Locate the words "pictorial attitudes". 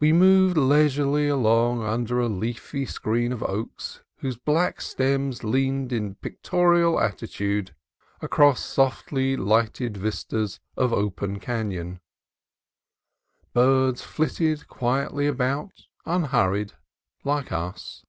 6.14-7.72